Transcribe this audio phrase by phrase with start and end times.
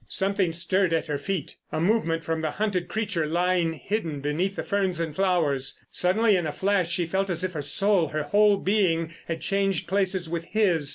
[0.07, 1.57] Something stirred at her feet.
[1.71, 5.79] A movement from the hunted creature lying hidden beneath the ferns and flowers.
[5.91, 9.87] Suddenly, in a flash, she felt as if her soul, her whole being, had changed
[9.87, 10.89] places with his.